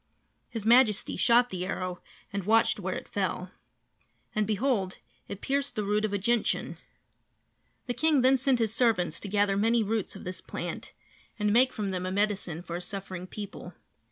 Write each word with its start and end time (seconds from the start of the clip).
His 0.49 0.65
Majesty 0.65 1.15
shot 1.15 1.51
the 1.51 1.63
arrow 1.63 2.01
and 2.33 2.45
watched 2.47 2.79
where 2.79 2.95
it 2.95 3.07
fell. 3.07 3.51
And, 4.33 4.47
behold, 4.47 4.97
it 5.27 5.41
pierced 5.41 5.75
the 5.75 5.83
root 5.83 6.05
of 6.05 6.11
a 6.11 6.17
gentian! 6.17 6.77
The 7.85 7.93
king 7.93 8.21
then 8.21 8.37
sent 8.37 8.57
his 8.57 8.73
servants 8.73 9.19
to 9.19 9.27
gather 9.27 9.55
many 9.55 9.83
roots 9.83 10.15
of 10.15 10.23
this 10.23 10.41
plant 10.41 10.93
and 11.37 11.53
make 11.53 11.71
from 11.71 11.91
them 11.91 12.07
a 12.07 12.11
medicine 12.11 12.63
for 12.63 12.73
his 12.77 12.85
suffering 12.85 13.27
people. 13.27 13.73